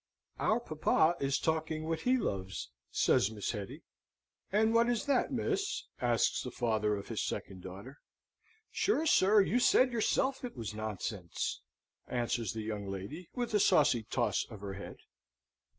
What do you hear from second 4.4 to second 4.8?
"And